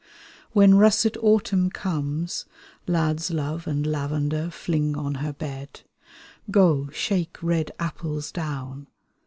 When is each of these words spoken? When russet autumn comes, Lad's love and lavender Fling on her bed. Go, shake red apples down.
When 0.53 0.79
russet 0.79 1.15
autumn 1.17 1.69
comes, 1.69 2.45
Lad's 2.87 3.29
love 3.29 3.67
and 3.67 3.85
lavender 3.85 4.49
Fling 4.49 4.97
on 4.97 5.13
her 5.21 5.31
bed. 5.31 5.81
Go, 6.49 6.89
shake 6.91 7.37
red 7.43 7.69
apples 7.79 8.31
down. 8.31 8.87